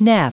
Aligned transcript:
Nap. 0.00 0.39